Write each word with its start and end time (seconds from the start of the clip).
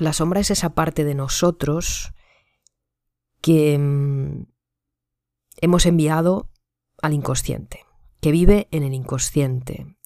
La 0.00 0.14
sombra 0.14 0.40
es 0.40 0.50
esa 0.50 0.70
parte 0.70 1.04
de 1.04 1.14
nosotros 1.14 2.14
que 3.42 3.78
mm, 3.78 4.46
hemos 5.60 5.84
enviado 5.84 6.50
al 7.02 7.12
inconsciente, 7.12 7.84
que 8.22 8.32
vive 8.32 8.66
en 8.70 8.82
el 8.82 8.94
inconsciente. 8.94 9.98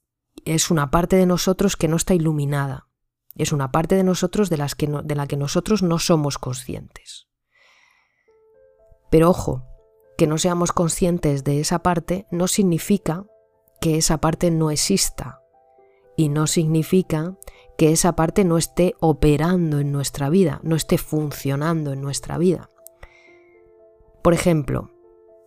Es 0.45 0.73
una 0.73 0.91
parte 0.91 1.15
de 1.15 1.27
nosotros 1.27 1.77
que 1.77 1.87
no 1.87 1.95
está 1.95 2.13
iluminada. 2.13 2.89
Es 3.37 3.53
una 3.53 3.71
parte 3.71 3.95
de 3.95 4.03
nosotros 4.03 4.51
de, 4.51 4.57
las 4.57 4.75
que 4.75 4.89
de 4.89 5.15
la 5.15 5.29
que 5.29 5.37
nosotros 5.37 5.85
no 5.85 6.01
somos 6.01 6.39
conscientes. 6.39 7.29
Pero 9.11 9.31
ojo, 9.31 9.65
que 10.19 10.27
no 10.27 10.39
seamos 10.39 10.73
conscientes 10.73 11.45
de 11.45 11.61
esa 11.61 11.85
parte 11.85 12.27
no 12.33 12.49
significa 12.49 13.27
que 13.81 13.97
esa 13.97 14.19
parte 14.19 14.51
no 14.51 14.73
exista 14.73 15.44
y 16.17 16.29
no 16.29 16.47
significa 16.47 17.37
que 17.77 17.93
esa 17.93 18.15
parte 18.15 18.45
no 18.45 18.57
esté 18.57 18.95
operando 19.01 19.81
en 19.81 19.91
nuestra 19.91 20.29
vida, 20.31 20.61
no 20.63 20.77
esté 20.77 20.99
funcionando 20.99 21.93
en 21.93 22.01
nuestra 22.01 22.39
vida. 22.39 22.71
Por 24.23 24.33
ejemplo, 24.33 24.91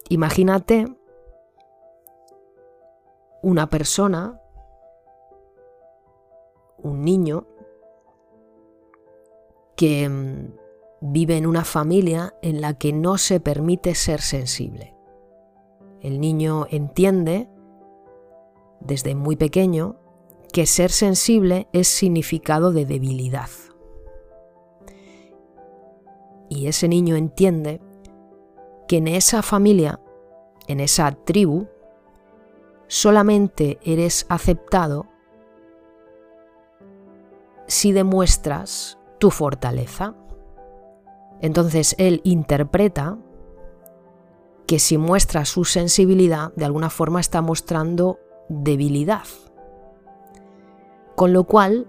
imagínate 0.10 0.88
una 3.42 3.70
persona, 3.70 4.42
un 6.78 7.04
niño, 7.04 7.48
que 9.76 10.10
mm, 10.10 10.54
vive 11.02 11.38
en 11.38 11.46
una 11.46 11.64
familia 11.64 12.34
en 12.42 12.62
la 12.62 12.74
que 12.74 12.92
no 12.92 13.18
se 13.18 13.40
permite 13.40 13.96
ser 13.96 14.22
sensible. 14.22 14.96
El 16.02 16.20
niño 16.20 16.68
entiende 16.70 17.50
desde 18.80 19.16
muy 19.16 19.36
pequeño 19.36 19.98
que 20.52 20.66
ser 20.66 20.92
sensible 20.92 21.68
es 21.74 21.88
significado 21.88 22.72
de 22.72 22.86
debilidad. 22.86 23.50
Y 26.50 26.68
ese 26.68 26.88
niño 26.88 27.16
entiende 27.16 27.82
que 28.88 28.98
en 28.98 29.08
esa 29.08 29.42
familia, 29.42 30.00
en 30.68 30.80
esa 30.80 31.12
tribu, 31.12 31.68
solamente 32.88 33.80
eres 33.84 34.26
aceptado 34.30 35.08
si 37.68 37.92
demuestras 37.92 38.98
tu 39.20 39.30
fortaleza. 39.30 40.16
Entonces 41.42 41.96
él 41.98 42.22
interpreta 42.24 43.18
que 44.66 44.80
si 44.80 44.98
muestra 44.98 45.46
su 45.46 45.66
sensibilidad, 45.66 46.54
de 46.56 46.66
alguna 46.66 46.90
forma 46.90 47.20
está 47.20 47.42
mostrando 47.42 48.20
debilidad. 48.50 49.26
Con 51.18 51.34
lo 51.34 51.46
cual, 51.46 51.88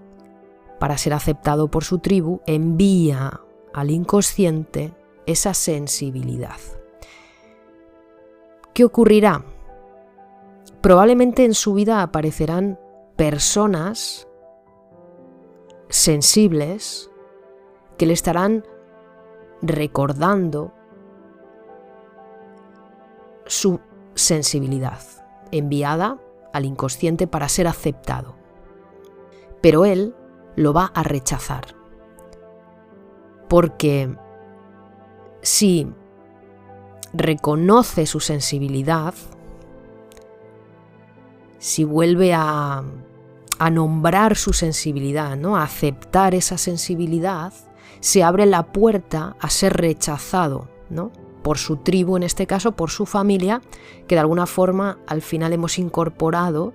para 0.79 0.97
ser 0.97 1.13
aceptado 1.13 1.71
por 1.71 1.85
su 1.85 1.99
tribu, 1.99 2.41
envía 2.47 3.43
al 3.75 3.91
inconsciente 3.91 4.95
esa 5.27 5.53
sensibilidad. 5.53 6.57
¿Qué 8.73 8.87
ocurrirá? 8.87 9.45
Probablemente 10.81 11.45
en 11.45 11.53
su 11.53 11.75
vida 11.75 12.01
aparecerán 12.01 12.81
personas 13.17 14.27
sensibles 15.91 17.11
que 17.99 18.07
le 18.07 18.15
estarán 18.15 18.65
recordando 19.61 20.73
su 23.45 23.79
sensibilidad 24.15 25.03
enviada 25.53 26.19
al 26.55 26.65
inconsciente 26.65 27.27
para 27.27 27.51
ser 27.51 27.67
aceptado 27.67 28.38
pero 29.61 29.85
él 29.85 30.15
lo 30.57 30.73
va 30.73 30.87
a 30.95 31.03
rechazar. 31.03 31.75
Porque 33.49 34.15
si 35.43 35.89
reconoce 37.13 38.07
su 38.07 38.21
sensibilidad, 38.21 39.15
si 41.59 41.85
vuelve 41.85 42.35
a, 42.35 42.85
nombrar 43.73 44.37
su 44.37 44.53
sensibilidad, 44.53 45.37
¿no? 45.37 45.57
a 45.57 45.65
aceptar 45.65 46.35
esa 46.35 46.59
sensibilidad, 46.59 47.53
se 48.01 48.23
abre 48.23 48.47
la 48.47 48.73
puerta 48.73 49.37
a 49.41 49.51
ser 49.51 49.77
rechazado, 49.77 50.69
¿no? 50.91 51.11
por 51.43 51.59
su 51.59 51.79
tribu, 51.79 52.17
en 52.17 52.23
este 52.23 52.47
caso, 52.47 52.73
por 52.73 52.91
su 52.91 53.07
familia, 53.07 53.63
que 54.07 54.15
de 54.15 54.21
alguna 54.21 54.47
forma 54.47 54.99
al 55.07 55.23
final 55.23 55.53
hemos 55.53 55.79
incorporado 55.79 56.73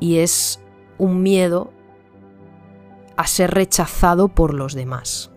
y 0.00 0.18
es 0.18 0.60
un 1.00 1.22
miedo 1.22 1.70
a 3.16 3.26
ser 3.26 3.50
rechazado 3.52 4.28
por 4.28 4.54
los 4.54 4.74
demás. 4.74 5.30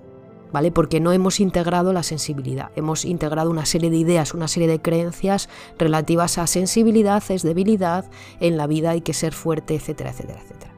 ¿Vale? 0.52 0.72
Porque 0.72 1.00
no 1.00 1.12
hemos 1.12 1.40
integrado 1.40 1.94
la 1.94 2.04
sensibilidad, 2.04 2.70
hemos 2.76 3.06
integrado 3.06 3.50
una 3.50 3.66
serie 3.66 3.90
de 3.90 3.98
ideas, 3.98 4.36
una 4.36 4.48
serie 4.48 4.68
de 4.68 4.80
creencias 4.80 5.50
relativas 5.80 6.38
a 6.38 6.46
sensibilidad, 6.46 7.24
es 7.30 7.42
debilidad, 7.42 8.06
en 8.40 8.56
la 8.56 8.68
vida 8.68 8.92
hay 8.92 9.02
que 9.02 9.14
ser 9.14 9.34
fuerte, 9.34 9.74
etcétera, 9.74 10.12
etcétera, 10.12 10.42
etcétera. 10.44 10.74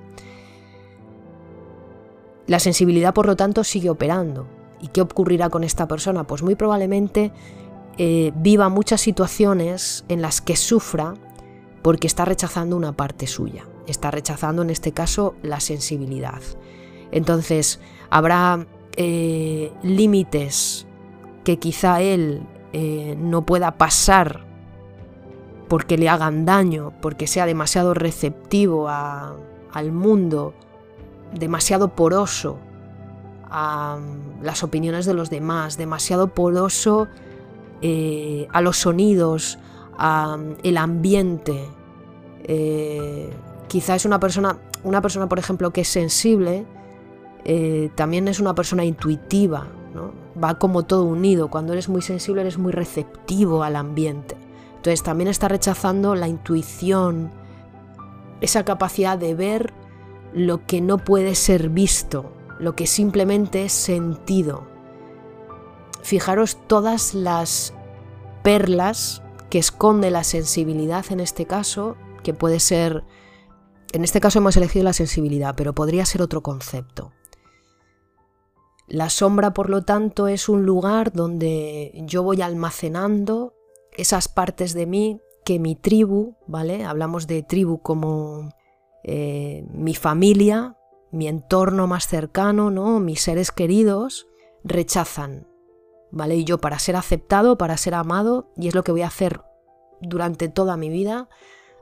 La 2.47 2.59
sensibilidad, 2.59 3.13
por 3.13 3.25
lo 3.25 3.35
tanto, 3.35 3.65
sigue 3.65 3.89
operando. 3.89 4.47
¿Y 4.79 4.87
qué 4.89 5.01
ocurrirá 5.01 5.49
con 5.49 5.65
esta 5.65 5.89
persona? 5.89 6.25
Pues 6.25 6.41
muy 6.41 6.55
probablemente 6.55 7.33
eh, 7.97 8.31
viva 8.37 8.69
muchas 8.69 9.01
situaciones 9.01 10.05
en 10.07 10.21
las 10.21 10.39
que 10.39 10.55
sufra 10.55 11.15
porque 11.81 12.07
está 12.07 12.23
rechazando 12.23 12.77
una 12.77 12.93
parte 12.93 13.27
suya 13.27 13.65
está 13.87 14.11
rechazando 14.11 14.61
en 14.61 14.69
este 14.69 14.91
caso 14.91 15.35
la 15.41 15.59
sensibilidad. 15.59 16.41
Entonces, 17.11 17.79
habrá 18.09 18.65
eh, 18.97 19.71
límites 19.83 20.87
que 21.43 21.59
quizá 21.59 22.01
él 22.01 22.43
eh, 22.73 23.15
no 23.19 23.45
pueda 23.45 23.77
pasar 23.77 24.45
porque 25.67 25.97
le 25.97 26.09
hagan 26.09 26.45
daño, 26.45 26.93
porque 27.01 27.27
sea 27.27 27.45
demasiado 27.45 27.93
receptivo 27.93 28.87
al 28.89 29.91
mundo, 29.91 30.53
demasiado 31.33 31.95
poroso 31.95 32.57
a 33.49 33.99
las 34.41 34.63
opiniones 34.63 35.05
de 35.05 35.13
los 35.13 35.29
demás, 35.29 35.77
demasiado 35.77 36.33
poroso 36.33 37.07
eh, 37.81 38.47
a 38.51 38.61
los 38.61 38.77
sonidos, 38.77 39.57
al 39.97 40.77
ambiente, 40.77 41.65
quizá 43.67 43.95
es 43.95 44.05
una 44.05 44.19
persona, 44.19 44.57
una 44.83 45.01
persona 45.01 45.27
por 45.27 45.39
ejemplo 45.39 45.71
que 45.71 45.81
es 45.81 45.87
sensible, 45.87 46.65
eh, 47.43 47.89
también 47.95 48.27
es 48.27 48.39
una 48.39 48.55
persona 48.55 48.83
intuitiva, 48.83 49.67
¿no? 49.93 50.11
va 50.41 50.57
como 50.59 50.83
todo 50.83 51.03
unido, 51.03 51.49
cuando 51.49 51.73
eres 51.73 51.89
muy 51.89 52.01
sensible 52.01 52.41
eres 52.41 52.57
muy 52.57 52.71
receptivo 52.71 53.63
al 53.63 53.75
ambiente, 53.75 54.35
entonces 54.77 55.03
también 55.03 55.27
está 55.27 55.47
rechazando 55.47 56.15
la 56.15 56.27
intuición, 56.27 57.31
esa 58.41 58.65
capacidad 58.65 59.17
de 59.17 59.35
ver 59.35 59.73
lo 60.33 60.65
que 60.65 60.81
no 60.81 60.97
puede 60.97 61.35
ser 61.35 61.69
visto, 61.69 62.31
lo 62.59 62.75
que 62.75 62.87
simplemente 62.87 63.65
es 63.65 63.71
sentido. 63.71 64.63
Fijaros 66.01 66.57
todas 66.67 67.13
las 67.13 67.73
perlas 68.43 69.23
que 69.49 69.59
esconde 69.59 70.11
la 70.11 70.23
sensibilidad 70.23 71.05
en 71.09 71.19
este 71.19 71.45
caso, 71.45 71.95
que 72.21 72.33
puede 72.33 72.59
ser 72.59 73.03
en 73.95 74.03
este 74.03 74.19
caso 74.19 74.39
hemos 74.39 74.57
elegido 74.57 74.83
la 74.83 74.93
sensibilidad, 74.93 75.55
pero 75.55 75.73
podría 75.73 76.05
ser 76.05 76.21
otro 76.21 76.43
concepto. 76.43 77.13
La 78.87 79.09
sombra, 79.09 79.53
por 79.53 79.69
lo 79.69 79.83
tanto, 79.83 80.27
es 80.27 80.49
un 80.49 80.65
lugar 80.65 81.13
donde 81.13 81.91
yo 82.05 82.21
voy 82.21 82.41
almacenando 82.41 83.53
esas 83.93 84.27
partes 84.27 84.73
de 84.73 84.85
mí 84.85 85.21
que 85.45 85.59
mi 85.59 85.75
tribu, 85.75 86.35
¿vale? 86.45 86.83
Hablamos 86.83 87.25
de 87.25 87.41
tribu 87.41 87.81
como 87.81 88.49
eh, 89.03 89.65
mi 89.71 89.95
familia, 89.95 90.77
mi 91.11 91.27
entorno 91.27 91.87
más 91.87 92.07
cercano, 92.07 92.71
¿no? 92.71 92.99
Mis 92.99 93.21
seres 93.21 93.51
queridos 93.51 94.27
rechazan, 94.63 95.47
¿vale? 96.11 96.35
Y 96.35 96.43
yo 96.43 96.57
para 96.59 96.79
ser 96.79 96.95
aceptado, 96.95 97.57
para 97.57 97.77
ser 97.77 97.93
amado, 97.93 98.51
y 98.57 98.67
es 98.67 98.75
lo 98.75 98.83
que 98.83 98.91
voy 98.91 99.03
a 99.03 99.07
hacer 99.07 99.41
durante 100.01 100.49
toda 100.49 100.75
mi 100.75 100.89
vida, 100.89 101.29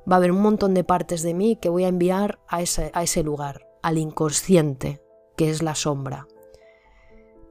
va 0.10 0.16
a 0.16 0.18
haber 0.18 0.32
un 0.32 0.42
montón 0.42 0.74
de 0.74 0.84
partes 0.84 1.24
de 1.24 1.34
mí 1.34 1.56
que 1.56 1.70
voy 1.70 1.86
a 1.86 1.90
enviar 1.90 2.40
a 2.48 2.62
ese, 2.62 2.92
a 2.94 3.04
ese 3.04 3.24
lugar, 3.24 3.68
al 3.82 3.98
inconsciente, 3.98 5.02
que 5.36 5.50
es 5.50 5.62
la 5.62 5.76
sombra. 5.76 6.28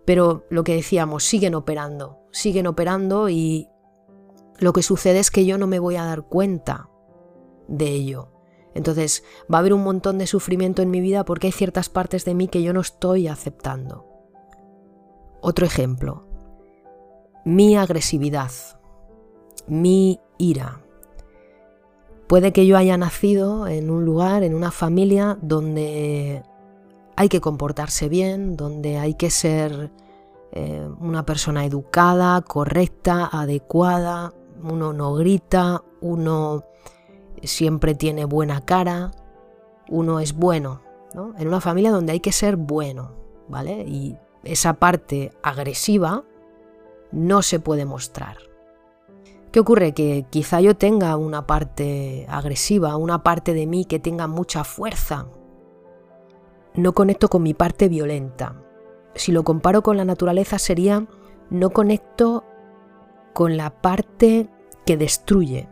Pero 0.05 0.45
lo 0.51 0.65
que 0.65 0.75
decíamos, 0.75 1.25
siguen 1.25 1.55
operando, 1.55 2.19
siguen 2.33 2.67
operando 2.67 3.29
y 3.29 3.69
lo 4.59 4.73
que 4.73 4.83
sucede 4.83 5.19
es 5.19 5.31
que 5.31 5.45
yo 5.45 5.59
no 5.59 5.67
me 5.67 5.79
voy 5.79 5.97
a 5.97 6.05
dar 6.05 6.23
cuenta 6.23 6.89
de 7.69 7.89
ello. 7.89 8.29
Entonces 8.75 9.23
va 9.53 9.59
a 9.59 9.61
haber 9.61 9.75
un 9.75 9.83
montón 9.83 10.19
de 10.19 10.27
sufrimiento 10.27 10.83
en 10.83 10.91
mi 10.91 11.01
vida 11.01 11.25
porque 11.25 11.49
hay 11.49 11.53
ciertas 11.53 11.89
partes 11.89 12.25
de 12.25 12.35
mí 12.35 12.49
que 12.49 12.63
yo 12.63 12.73
no 12.73 12.81
estoy 12.81 13.29
aceptando. 13.29 14.07
Otro 15.41 15.67
ejemplo, 15.67 16.27
mi 17.45 17.77
agresividad, 17.77 18.53
mi 19.67 20.21
ira, 20.39 20.82
Puede 22.33 22.55
que 22.55 22.65
yo 22.65 22.79
haya 22.79 22.97
nacido 22.97 23.67
en 23.67 23.91
un 23.91 24.07
lugar, 24.07 24.43
en 24.43 24.55
una 24.55 24.71
familia 24.71 25.37
donde 25.43 26.43
hay 27.15 27.29
que 27.29 27.43
comportarse 27.43 28.09
bien, 28.09 28.57
donde 28.57 28.97
hay 28.97 29.13
que 29.13 29.29
ser 29.29 29.93
eh, 30.53 30.89
una 30.99 31.27
persona 31.27 31.67
educada, 31.67 32.41
correcta, 32.41 33.29
adecuada, 33.31 34.33
uno 34.63 34.95
no 34.95 35.13
grita, 35.13 35.83
uno 36.01 36.65
siempre 37.43 37.95
tiene 37.95 38.25
buena 38.25 38.65
cara, 38.65 39.11
uno 39.91 40.19
es 40.19 40.33
bueno, 40.33 40.81
¿no? 41.13 41.35
En 41.37 41.49
una 41.49 41.61
familia 41.61 41.91
donde 41.91 42.13
hay 42.13 42.21
que 42.21 42.33
ser 42.33 42.57
bueno, 42.57 43.13
¿vale? 43.47 43.85
Y 43.87 44.17
esa 44.43 44.73
parte 44.73 45.33
agresiva 45.43 46.25
no 47.11 47.43
se 47.43 47.61
puede 47.61 47.85
mostrar. 47.85 48.52
¿Qué 49.53 49.61
ocurre? 49.61 49.93
Que 49.93 50.25
quizá 50.31 50.63
yo 50.63 50.77
tenga 50.77 51.15
una 51.17 51.47
parte 51.47 52.27
agresiva, 52.31 52.97
una 52.97 53.23
parte 53.23 53.53
de 53.53 53.67
mí 53.67 53.85
que 53.85 53.99
tenga 53.99 54.27
mucha 54.27 54.65
fuerza. 54.65 55.27
No 56.75 56.95
conecto 56.95 57.29
con 57.29 57.43
mi 57.43 57.53
parte 57.53 57.91
violenta. 57.91 58.57
Si 59.15 59.31
lo 59.31 59.45
comparo 59.45 59.83
con 59.83 59.99
la 59.99 60.07
naturaleza 60.07 60.59
sería 60.59 61.07
no 61.51 61.69
conecto 61.69 62.45
con 63.35 63.59
la 63.59 63.83
parte 63.83 64.49
que 64.87 64.97
destruye. 64.97 65.69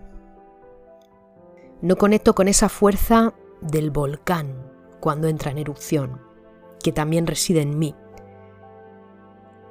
No 1.81 1.97
conecto 1.97 2.35
con 2.35 2.49
esa 2.49 2.69
fuerza 2.69 3.32
del 3.62 3.91
volcán 3.91 4.71
cuando 5.00 5.27
entra 5.27 5.50
en 5.53 5.56
erupción, 5.56 6.21
que 6.82 6.93
también 6.93 7.27
reside 7.27 7.62
en 7.62 7.79
mí. 7.79 7.94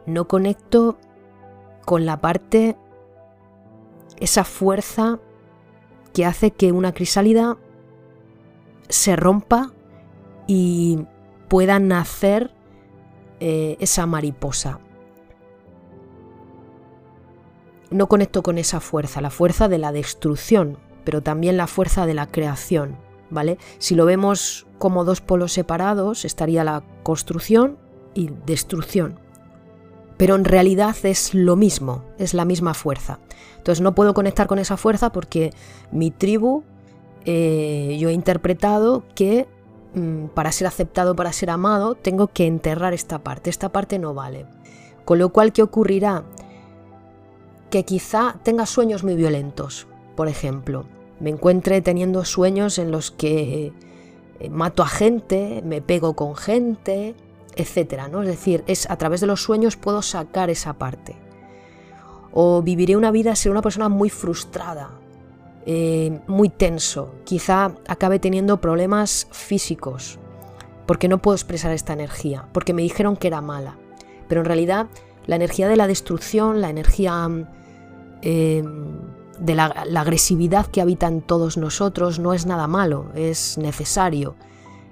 No 0.08 0.28
conecto 0.28 0.98
con 1.86 2.08
la 2.08 2.20
parte, 2.20 2.76
esa 4.20 4.44
fuerza 4.44 5.20
que 6.14 6.26
hace 6.26 6.52
que 6.52 6.72
una 6.72 6.94
crisálida 6.94 7.58
se 8.88 9.16
rompa 9.16 9.72
y 10.48 11.06
pueda 11.48 11.80
nacer 11.80 12.52
eh, 13.40 13.78
esa 13.80 14.06
mariposa. 14.06 14.80
No 17.92 18.08
conecto 18.08 18.44
con 18.44 18.58
esa 18.58 18.80
fuerza, 18.80 19.22
la 19.22 19.30
fuerza 19.30 19.68
de 19.68 19.78
la 19.78 19.92
destrucción, 19.92 20.78
pero 21.04 21.24
también 21.24 21.58
la 21.58 21.68
fuerza 21.68 22.06
de 22.06 22.14
la 22.14 22.28
creación, 22.28 22.98
¿vale? 23.30 23.58
Si 23.80 23.96
lo 23.96 24.06
vemos 24.06 24.68
como 24.78 25.06
dos 25.06 25.22
polos 25.22 25.54
separados, 25.54 26.26
estaría 26.26 26.64
la 26.64 26.84
construcción 27.04 27.78
y 28.14 28.30
destrucción. 28.46 29.20
Pero 30.20 30.36
en 30.36 30.44
realidad 30.44 30.98
es 31.04 31.34
lo 31.34 31.56
mismo, 31.56 32.04
es 32.18 32.34
la 32.34 32.44
misma 32.44 32.74
fuerza. 32.74 33.20
Entonces 33.56 33.80
no 33.82 33.96
puedo 33.96 34.14
conectar 34.14 34.48
con 34.48 34.60
esa 34.60 34.76
fuerza 34.76 35.14
porque 35.14 35.54
mi 35.94 36.12
tribu, 36.12 36.64
eh, 37.24 37.96
yo 38.02 38.10
he 38.10 38.12
interpretado 38.12 39.06
que 39.16 39.48
mm, 39.94 40.26
para 40.34 40.52
ser 40.52 40.68
aceptado, 40.68 41.16
para 41.16 41.32
ser 41.32 41.50
amado, 41.50 41.96
tengo 41.96 42.28
que 42.28 42.48
enterrar 42.48 42.94
esta 42.94 43.20
parte. 43.20 43.50
Esta 43.50 43.70
parte 43.70 43.98
no 43.98 44.14
vale. 44.14 44.46
Con 45.06 45.20
lo 45.20 45.30
cual, 45.30 45.54
¿qué 45.54 45.64
ocurrirá? 45.64 46.26
Que 47.70 47.86
quizá 47.86 48.36
tenga 48.44 48.66
sueños 48.66 49.06
muy 49.06 49.16
violentos, 49.16 49.88
por 50.18 50.28
ejemplo. 50.28 50.84
Me 51.22 51.30
encuentre 51.30 51.82
teniendo 51.82 52.26
sueños 52.26 52.78
en 52.78 52.92
los 52.92 53.10
que 53.10 53.72
eh, 54.42 54.50
mato 54.50 54.84
a 54.84 54.88
gente, 54.90 55.62
me 55.64 55.82
pego 55.82 56.14
con 56.18 56.36
gente, 56.36 57.16
etcétera, 57.56 58.08
¿no? 58.08 58.22
Es 58.22 58.28
decir, 58.28 58.64
es 58.68 58.90
a 58.90 58.98
través 58.98 59.22
de 59.22 59.28
los 59.28 59.44
sueños 59.44 59.76
puedo 59.76 60.02
sacar 60.02 60.50
esa 60.50 60.74
parte. 60.74 61.16
O 62.32 62.62
viviré 62.62 62.96
una 62.96 63.12
vida, 63.12 63.36
ser 63.36 63.52
una 63.52 63.62
persona 63.62 63.90
muy 63.90 64.10
frustrada, 64.10 64.92
eh, 65.66 66.20
muy 66.28 66.50
tenso, 66.50 67.14
quizá 67.26 67.74
acabe 67.88 68.20
teniendo 68.20 68.62
problemas 68.62 69.28
físicos, 69.32 70.20
porque 70.86 71.08
no 71.08 71.22
puedo 71.22 71.36
expresar 71.36 71.72
esta 71.72 71.94
energía, 71.94 72.48
porque 72.54 72.74
me 72.74 72.82
dijeron 72.82 73.18
que 73.18 73.28
era 73.28 73.42
mala. 73.42 73.78
Pero 74.28 74.42
en 74.42 74.46
realidad 74.46 74.88
la 75.28 75.36
energía 75.36 75.68
de 75.68 75.76
la 75.76 75.88
destrucción, 75.88 76.62
la 76.62 76.70
energía 76.70 77.30
eh, 78.22 78.64
de 79.40 79.56
la, 79.56 79.66
agresividad 79.66 80.66
que 80.66 80.82
habita 80.82 81.08
en 81.08 81.22
todos 81.22 81.58
nosotros 81.58 82.20
no 82.20 82.34
es 82.34 82.46
nada 82.46 82.68
malo, 82.68 83.12
es 83.16 83.58
necesario. 83.58 84.36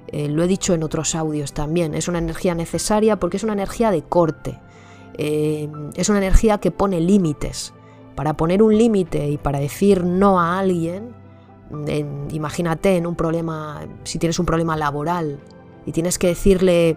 Eh, 0.08 0.30
lo 0.30 0.44
he 0.44 0.48
dicho 0.48 0.74
en 0.74 0.84
otros 0.84 1.16
audios 1.16 1.54
también, 1.54 1.94
es 1.94 2.08
una 2.08 2.20
energía 2.20 2.56
necesaria 2.56 3.20
porque 3.20 3.38
es 3.38 3.44
una 3.44 3.54
energía 3.54 3.92
de 3.92 4.04
corte, 4.04 4.60
eh, 5.18 5.70
es 5.96 6.10
una 6.10 6.20
energía 6.20 6.60
que 6.60 6.72
pone 6.72 7.00
límites. 7.02 7.74
Para 8.16 8.36
poner 8.36 8.64
un 8.64 8.76
límite 8.76 9.30
y 9.30 9.38
para 9.38 9.60
decir 9.60 10.04
no 10.04 10.40
a 10.40 10.58
alguien, 10.58 11.14
imagínate 12.32 12.96
en 12.96 13.06
un 13.06 13.16
problema, 13.16 13.82
si 14.06 14.18
tienes 14.18 14.40
un 14.40 14.46
problema 14.46 14.76
laboral 14.76 15.40
y 15.86 15.92
tienes 15.92 16.18
que 16.18 16.28
decirle 16.28 16.96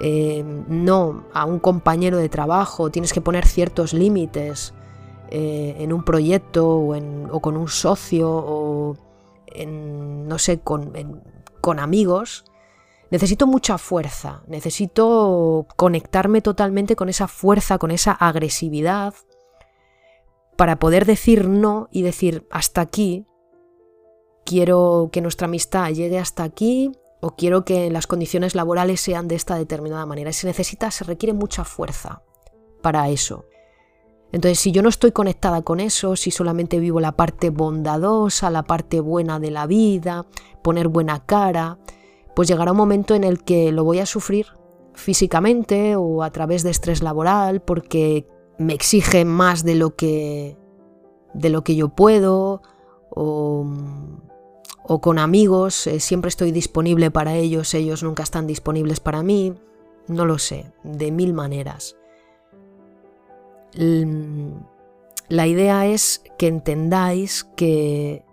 eh, 0.00 0.42
no 0.66 1.26
a 1.32 1.44
un 1.44 1.60
compañero 1.60 2.16
de 2.16 2.28
trabajo, 2.28 2.90
tienes 2.90 3.12
que 3.12 3.20
poner 3.20 3.46
ciertos 3.46 3.92
límites, 3.92 4.74
en 5.34 5.94
un 5.94 6.04
proyecto 6.04 6.68
o, 6.68 7.40
con 7.40 7.56
un 7.56 7.68
socio 7.68 8.28
o 8.30 8.96
en, 9.46 10.28
no 10.28 10.38
sé, 10.38 10.60
con, 10.60 10.92
con 11.62 11.80
amigos, 11.80 12.44
necesito 13.10 13.46
mucha 13.46 13.78
fuerza, 13.78 14.42
necesito 14.46 15.66
conectarme 15.76 16.42
totalmente 16.42 16.96
con 16.96 17.08
esa 17.08 17.28
fuerza, 17.28 17.78
con 17.78 17.90
esa 17.90 18.12
agresividad, 18.12 19.14
para 20.56 20.78
poder 20.78 21.06
decir 21.06 21.48
no 21.48 21.88
y 21.90 22.02
decir 22.02 22.46
hasta 22.50 22.82
aquí, 22.82 23.26
quiero 24.44 25.08
que 25.12 25.22
nuestra 25.22 25.46
amistad 25.46 25.90
llegue 25.90 26.18
hasta 26.18 26.42
aquí 26.42 26.92
o 27.20 27.36
quiero 27.36 27.64
que 27.64 27.90
las 27.90 28.06
condiciones 28.06 28.54
laborales 28.54 29.00
sean 29.00 29.28
de 29.28 29.36
esta 29.36 29.56
determinada 29.56 30.04
manera. 30.04 30.32
se 30.32 30.46
necesita, 30.46 30.90
se 30.90 31.04
requiere 31.04 31.32
mucha 31.32 31.64
fuerza 31.64 32.22
para 32.82 33.08
eso. 33.08 33.46
Entonces, 34.32 34.58
si 34.58 34.72
yo 34.72 34.82
no 34.82 34.88
estoy 34.88 35.12
conectada 35.12 35.60
con 35.60 35.78
eso, 35.78 36.16
si 36.16 36.30
solamente 36.30 36.78
vivo 36.78 37.00
la 37.00 37.12
parte 37.12 37.50
bondadosa, 37.50 38.50
la 38.50 38.62
parte 38.62 39.00
buena 39.00 39.38
de 39.38 39.50
la 39.50 39.66
vida, 39.66 40.26
poner 40.62 40.88
buena 40.88 41.24
cara, 41.24 41.78
pues 42.34 42.48
llegará 42.48 42.72
un 42.72 42.78
momento 42.78 43.14
en 43.14 43.24
el 43.24 43.44
que 43.44 43.72
lo 43.72 43.84
voy 43.84 43.98
a 43.98 44.06
sufrir 44.06 44.46
físicamente 44.94 45.96
o 45.96 46.22
a 46.22 46.30
través 46.30 46.62
de 46.62 46.70
estrés 46.70 47.02
laboral 47.02 47.60
porque 47.60 48.26
me 48.58 48.74
exige 48.74 49.24
más 49.24 49.64
de 49.64 49.74
lo 49.74 49.96
que 49.96 50.56
de 51.34 51.48
lo 51.48 51.64
que 51.64 51.74
yo 51.76 51.88
puedo 51.88 52.62
o, 53.10 53.66
con 55.00 55.18
amigos 55.18 55.86
eh, 55.86 56.00
siempre 56.00 56.28
estoy 56.28 56.52
disponible 56.52 57.10
para 57.10 57.34
ellos, 57.34 57.72
ellos 57.72 58.02
nunca 58.02 58.22
están 58.22 58.46
disponibles 58.46 59.00
para 59.00 59.22
mí, 59.22 59.54
no 60.06 60.26
lo 60.26 60.38
sé, 60.38 60.72
de 60.82 61.10
mil 61.10 61.32
maneras. 61.32 61.96
La 63.74 65.46
idea 65.46 65.86
es 65.86 66.22
que 66.38 66.46
entendáis 66.46 67.44
que 67.56 68.24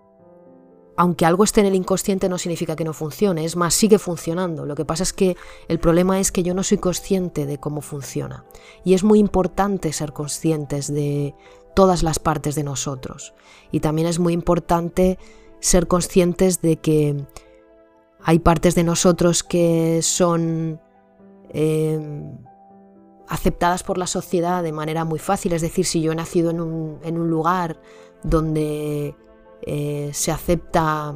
aunque 0.99 1.25
algo 1.25 1.45
esté 1.45 1.61
en 1.61 1.67
el 1.67 1.75
inconsciente 1.75 2.27
no 2.27 2.37
significa 2.37 2.75
que 2.75 2.83
no 2.83 2.91
funcione, 2.91 3.45
es 3.45 3.55
más, 3.55 3.73
sigue 3.73 3.99
funcionando. 3.99 4.65
Lo 4.65 4.75
que 4.75 4.83
pasa 4.83 5.03
es 5.03 5.13
que 5.13 5.37
el 5.69 5.79
problema 5.79 6.19
es 6.19 6.29
que 6.29 6.43
yo 6.43 6.53
no 6.53 6.61
soy 6.61 6.77
consciente 6.77 7.45
de 7.45 7.57
cómo 7.57 7.79
funciona. 7.79 8.43
Y 8.83 8.95
es 8.95 9.05
muy 9.05 9.19
importante 9.19 9.93
ser 9.93 10.11
conscientes 10.11 10.93
de 10.93 11.35
todas 11.73 12.03
las 12.03 12.19
partes 12.19 12.55
de 12.55 12.65
nosotros. 12.65 13.33
Y 13.71 13.79
también 13.79 14.09
es 14.09 14.19
muy 14.19 14.33
importante 14.33 15.17
ser 15.61 15.87
conscientes 15.87 16.61
de 16.61 16.75
que 16.75 17.25
hay 18.21 18.39
partes 18.39 18.75
de 18.75 18.83
nosotros 18.83 19.41
que 19.41 20.01
son 20.01 20.81
eh, 21.53 22.29
aceptadas 23.29 23.83
por 23.83 23.97
la 23.97 24.07
sociedad 24.07 24.63
de 24.63 24.71
manera 24.71 25.05
muy 25.05 25.19
fácil. 25.19 25.53
Es 25.53 25.61
decir, 25.61 25.85
si 25.85 26.01
yo 26.01 26.11
he 26.11 26.15
nacido 26.15 26.49
en 26.49 26.59
un, 26.59 27.29
lugar 27.29 27.79
donde 28.23 29.15
eh, 29.61 30.09
se 30.13 30.31
acepta 30.31 31.13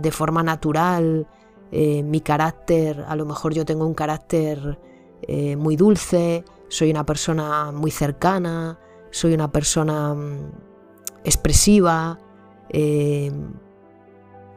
de 0.00 0.10
forma 0.12 0.42
natural 0.42 1.26
eh, 1.72 2.02
mi 2.04 2.20
carácter, 2.20 3.04
a 3.08 3.16
lo 3.16 3.26
mejor 3.26 3.52
yo 3.52 3.64
tengo 3.64 3.84
un 3.84 3.94
carácter 3.94 4.78
eh, 5.22 5.56
muy 5.56 5.74
dulce, 5.76 6.44
soy 6.68 6.90
una 6.90 7.04
persona 7.04 7.72
muy 7.72 7.90
cercana, 7.90 8.78
soy 9.10 9.34
una 9.34 9.50
persona 9.50 10.14
mm, 10.14 10.52
expresiva, 11.24 12.20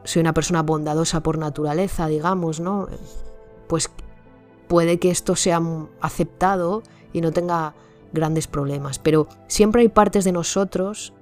soy 0.04 0.20
una 0.20 0.32
persona 0.32 0.62
bondadosa 0.62 1.22
por 1.22 1.38
naturaleza, 1.38 2.06
digamos, 2.06 2.60
¿no? 2.60 2.86
Pues 3.66 3.90
puede 4.70 5.00
que 5.00 5.10
esto 5.10 5.34
sea 5.34 5.60
aceptado 6.00 6.84
y 7.12 7.22
no 7.22 7.32
tenga 7.32 7.74
grandes 8.12 8.46
problemas. 8.46 9.00
Pero 9.00 9.26
siempre 9.48 9.82
hay 9.82 9.88
partes 9.88 10.24
de 10.24 10.30
nosotros 10.30 11.12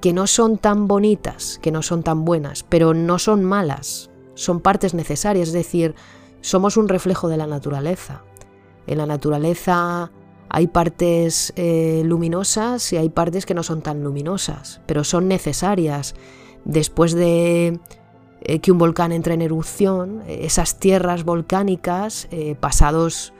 que 0.00 0.12
no 0.12 0.28
son 0.28 0.58
tan 0.58 0.86
bonitas, 0.86 1.58
que 1.60 1.72
no 1.72 1.82
son 1.82 2.04
tan 2.04 2.24
buenas, 2.24 2.62
pero 2.62 2.94
no 2.94 3.18
son 3.18 3.42
malas, 3.42 4.08
son 4.34 4.60
partes 4.60 4.94
necesarias, 4.94 5.48
es 5.48 5.52
decir, 5.52 5.96
somos 6.42 6.76
un 6.76 6.88
reflejo 6.88 7.26
de 7.28 7.38
la 7.38 7.48
naturaleza. 7.48 8.22
En 8.86 8.98
la 8.98 9.06
naturaleza 9.06 10.12
hay 10.48 10.68
partes 10.68 11.52
eh, 11.56 12.02
luminosas 12.04 12.92
y 12.92 12.98
hay 12.98 13.08
partes 13.08 13.46
que 13.46 13.54
no 13.54 13.64
son 13.64 13.82
tan 13.82 14.04
luminosas, 14.04 14.80
pero 14.86 15.02
son 15.02 15.26
necesarias. 15.26 16.14
Después 16.64 17.14
de 17.14 17.80
eh, 18.40 18.60
que 18.60 18.70
un 18.70 18.78
volcán 18.78 19.12
entre 19.12 19.34
en 19.34 19.42
erupción, 19.42 20.22
esas 20.28 20.78
tierras 20.78 21.24
volcánicas, 21.24 22.28
eh, 22.30 22.54
pasados 22.58 23.32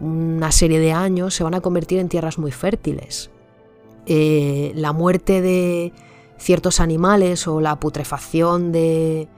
una 0.00 0.50
serie 0.50 0.80
de 0.80 0.92
años, 0.92 1.34
se 1.34 1.44
van 1.44 1.54
a 1.54 1.60
convertir 1.60 2.00
en 2.00 2.08
tierras 2.08 2.38
muy 2.38 2.50
fértiles. 2.50 3.30
Eh, 4.06 4.72
la 4.74 4.92
muerte 4.92 5.40
de 5.40 5.92
ciertos 6.36 6.80
animales 6.80 7.46
o 7.46 7.60
la 7.60 7.78
putrefacción 7.78 8.72
de, 8.72 9.28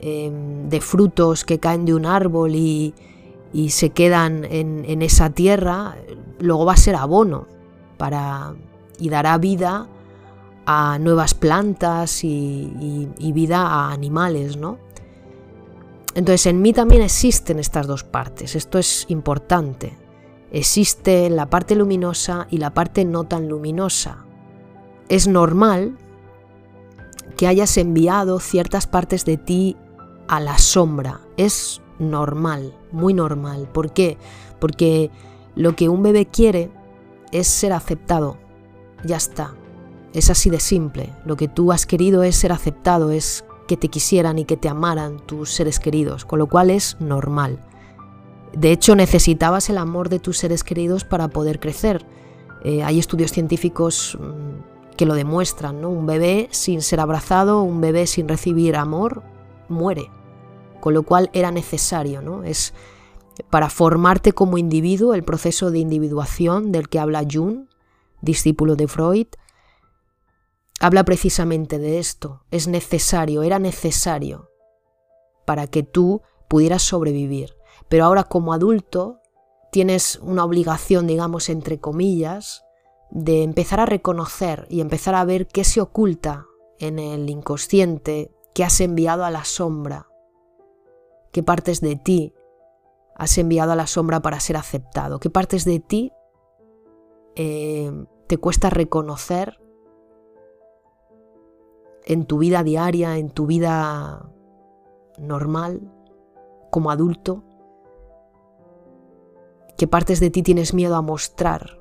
em, 0.00 0.68
de 0.68 0.80
frutos 0.80 1.44
que 1.44 1.58
caen 1.58 1.84
de 1.84 1.94
un 1.94 2.06
árbol 2.06 2.54
y, 2.54 2.94
se 3.68 3.90
quedan 3.90 4.44
en, 4.44 5.02
esa 5.02 5.30
tierra, 5.30 5.96
luego 6.38 6.64
va 6.64 6.74
a 6.74 6.76
ser 6.76 6.94
abono 6.96 7.46
para, 7.96 8.54
y 8.98 9.08
dará 9.08 9.36
vida 9.38 9.88
a 10.70 10.98
nuevas 10.98 11.32
plantas 11.32 12.22
y, 12.24 13.08
vida 13.32 13.62
a 13.62 13.90
animales, 13.90 14.58
¿no? 14.58 14.78
Entonces 16.14 16.44
en 16.44 16.60
mí 16.60 16.74
también 16.74 17.00
existen 17.00 17.58
estas 17.58 17.86
dos 17.86 18.04
partes, 18.04 18.54
esto 18.54 18.78
es 18.78 19.06
importante. 19.08 19.96
Existe 20.52 21.30
la 21.30 21.46
parte 21.46 21.74
luminosa 21.74 22.48
y 22.50 22.58
la 22.58 22.74
parte 22.74 23.06
no 23.06 23.24
tan 23.24 23.48
luminosa. 23.48 24.26
Es 25.08 25.26
normal 25.26 25.96
que 27.38 27.46
hayas 27.46 27.78
enviado 27.78 28.38
ciertas 28.38 28.86
partes 28.86 29.24
de 29.24 29.38
ti 29.38 29.74
a 30.26 30.38
la 30.38 30.58
sombra. 30.58 31.22
Es 31.38 31.80
normal, 31.98 32.76
muy 32.92 33.14
normal. 33.14 33.70
¿Por 33.72 33.92
qué? 33.92 34.18
Porque 34.60 35.10
lo 35.54 35.74
que 35.76 35.88
un 35.88 36.02
bebé 36.02 36.26
quiere 36.26 36.70
es 37.32 37.46
ser 37.46 37.72
aceptado. 37.72 38.36
Ya 39.02 39.16
está. 39.16 39.54
Es 40.14 40.30
así 40.30 40.50
de 40.50 40.60
simple. 40.60 41.12
Lo 41.24 41.36
que 41.36 41.48
tú 41.48 41.72
has 41.72 41.86
querido 41.86 42.22
es 42.22 42.36
ser 42.36 42.52
aceptado, 42.52 43.10
es 43.10 43.44
que 43.66 43.76
te 43.76 43.88
quisieran 43.88 44.38
y 44.38 44.44
que 44.44 44.56
te 44.56 44.68
amaran 44.68 45.18
tus 45.18 45.52
seres 45.52 45.78
queridos, 45.78 46.24
con 46.24 46.38
lo 46.38 46.48
cual 46.48 46.70
es 46.70 46.96
normal. 47.00 47.60
De 48.52 48.72
hecho, 48.72 48.96
necesitabas 48.96 49.68
el 49.68 49.78
amor 49.78 50.08
de 50.08 50.18
tus 50.18 50.38
seres 50.38 50.64
queridos 50.64 51.04
para 51.04 51.28
poder 51.28 51.60
crecer. 51.60 52.06
Eh, 52.64 52.82
hay 52.82 52.98
estudios 52.98 53.30
científicos 53.30 54.18
mm, 54.18 54.96
que 54.96 55.06
lo 55.06 55.14
demuestran, 55.14 55.80
¿no? 55.80 55.90
Un 55.90 56.06
bebé 56.06 56.48
sin 56.50 56.80
ser 56.80 57.00
abrazado, 57.00 57.62
un 57.62 57.80
bebé 57.80 58.06
sin 58.06 58.26
recibir 58.26 58.76
amor, 58.76 59.22
muere. 59.68 60.10
Con 60.80 60.94
lo 60.94 61.02
cual 61.02 61.28
era 61.34 61.50
necesario, 61.50 62.22
¿no? 62.22 62.44
Es 62.44 62.72
para 63.50 63.68
formarte 63.68 64.32
como 64.32 64.58
individuo, 64.58 65.14
el 65.14 65.22
proceso 65.22 65.70
de 65.70 65.78
individuación 65.78 66.72
del 66.72 66.88
que 66.88 66.98
habla 66.98 67.24
Jung, 67.30 67.66
discípulo 68.22 68.74
de 68.74 68.88
Freud, 68.88 69.26
habla 70.80 71.04
precisamente 71.04 71.78
de 71.78 71.98
esto. 71.98 72.44
Es 72.50 72.68
necesario, 72.68 73.42
era 73.42 73.58
necesario 73.58 74.50
para 75.44 75.66
que 75.66 75.82
tú 75.82 76.22
pudieras 76.48 76.82
sobrevivir. 76.82 77.56
Pero 77.88 78.04
ahora 78.04 78.24
como 78.24 78.52
adulto 78.52 79.20
tienes 79.72 80.18
una 80.22 80.44
obligación, 80.44 81.06
digamos, 81.06 81.48
entre 81.48 81.78
comillas, 81.78 82.64
de 83.10 83.42
empezar 83.42 83.80
a 83.80 83.86
reconocer 83.86 84.66
y 84.68 84.80
empezar 84.80 85.14
a 85.14 85.24
ver 85.24 85.46
qué 85.46 85.64
se 85.64 85.80
oculta 85.80 86.46
en 86.78 86.98
el 86.98 87.28
inconsciente 87.30 88.30
que 88.54 88.64
has 88.64 88.80
enviado 88.80 89.24
a 89.24 89.30
la 89.30 89.44
sombra, 89.44 90.08
qué 91.32 91.42
partes 91.42 91.80
de 91.80 91.96
ti 91.96 92.34
has 93.14 93.36
enviado 93.38 93.72
a 93.72 93.76
la 93.76 93.86
sombra 93.86 94.20
para 94.20 94.40
ser 94.40 94.56
aceptado, 94.56 95.18
qué 95.18 95.30
partes 95.30 95.64
de 95.64 95.80
ti 95.80 96.12
eh, 97.34 97.90
te 98.26 98.36
cuesta 98.36 98.70
reconocer 98.70 99.58
en 102.08 102.24
tu 102.24 102.38
vida 102.38 102.62
diaria, 102.62 103.18
en 103.18 103.28
tu 103.28 103.46
vida 103.46 104.30
normal, 105.18 105.82
como 106.70 106.90
adulto? 106.90 107.44
¿Qué 109.76 109.86
partes 109.86 110.18
de 110.18 110.30
ti 110.30 110.42
tienes 110.42 110.72
miedo 110.72 110.96
a 110.96 111.02
mostrar? 111.02 111.78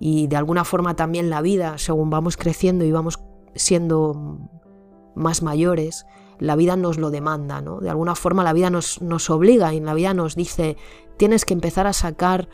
Y 0.00 0.26
de 0.26 0.36
alguna 0.36 0.64
forma 0.64 0.96
también 0.96 1.30
la 1.30 1.42
vida, 1.42 1.78
según 1.78 2.10
vamos 2.10 2.36
creciendo 2.36 2.84
y 2.84 2.90
vamos 2.90 3.20
siendo 3.54 4.40
más 5.14 5.42
mayores, 5.42 6.06
la 6.40 6.56
vida 6.56 6.74
nos 6.74 6.98
lo 6.98 7.12
demanda, 7.12 7.60
¿no? 7.60 7.78
De 7.78 7.90
alguna 7.90 8.16
forma 8.16 8.42
la 8.42 8.52
vida 8.52 8.68
nos, 8.68 9.00
nos 9.00 9.30
obliga 9.30 9.72
y 9.74 9.80
la 9.80 9.94
vida 9.94 10.12
nos 10.12 10.34
dice, 10.34 10.76
tienes 11.16 11.44
que 11.44 11.54
empezar 11.54 11.86
a 11.86 11.92
sacar 11.92 12.48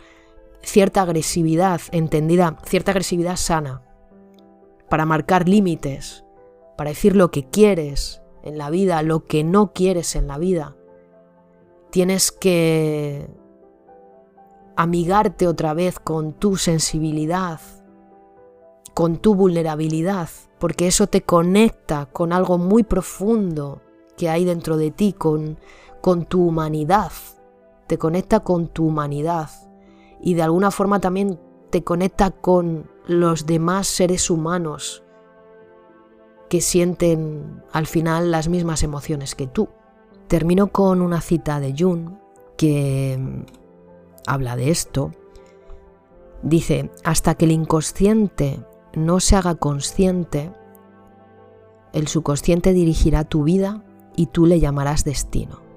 cierta 0.60 1.00
agresividad 1.00 1.80
entendida, 1.90 2.58
cierta 2.66 2.90
agresividad 2.90 3.36
sana, 3.36 3.82
para 4.90 5.06
marcar 5.06 5.48
límites, 5.48 6.26
para 6.80 6.92
decir 6.92 7.14
lo 7.14 7.30
que 7.30 7.44
quieres 7.44 8.22
en 8.42 8.56
la 8.56 8.70
vida, 8.70 9.02
lo 9.02 9.26
que 9.26 9.44
no 9.44 9.75
quieres 9.75 10.16
en 10.16 10.26
la 10.26 10.38
vida. 10.38 10.78
Tienes 11.90 12.32
que 12.32 13.28
amigarte 14.76 15.46
otra 15.46 15.75
vez 15.75 16.00
con 16.00 16.32
tu 16.32 16.56
sensibilidad, 16.56 17.60
con 18.94 19.18
tu 19.18 19.34
vulnerabilidad, 19.34 20.30
porque 20.58 20.87
eso 20.87 21.06
te 21.06 21.20
conecta 21.20 22.06
con 22.06 22.32
algo 22.32 22.56
muy 22.56 22.82
profundo 22.82 23.82
que 24.16 24.30
hay 24.30 24.46
dentro 24.46 24.78
de 24.78 24.90
ti, 24.90 25.12
con, 25.12 25.58
con 26.00 26.25
tu 26.25 26.49
humanidad, 26.49 27.12
te 27.88 27.99
conecta 27.99 28.40
con 28.40 28.68
tu 28.68 28.87
humanidad 28.87 29.50
y 30.18 30.32
de 30.32 30.40
alguna 30.44 30.70
forma 30.70 30.99
también 30.99 31.38
te 31.68 31.84
conecta 31.84 32.30
con 32.30 32.90
los 33.06 33.44
demás 33.44 33.87
seres 33.87 34.30
humanos 34.30 35.04
que 36.50 36.61
sienten 36.61 37.62
al 37.73 37.87
final 37.87 38.33
las 38.33 38.49
mismas 38.49 38.83
emociones 38.83 39.37
que 39.37 39.47
tú. 39.47 39.69
Termino 40.26 40.66
con 40.73 41.00
una 41.00 41.21
cita 41.21 41.61
de 41.61 41.75
Jung 41.78 42.16
que 42.59 43.47
habla 44.26 44.57
de 44.57 44.71
esto. 44.71 45.12
Dice, 46.42 46.90
hasta 47.04 47.37
que 47.37 47.45
el 47.45 47.52
inconsciente 47.52 48.59
no 48.95 49.21
se 49.21 49.37
haga 49.37 49.54
consciente, 49.54 50.52
el 51.92 52.09
subconsciente 52.09 52.73
dirigirá 52.73 53.23
tu 53.23 53.45
vida 53.45 53.85
y 54.16 54.26
tú 54.26 54.45
le 54.45 54.59
llamarás 54.59 55.04
destino. 55.04 55.69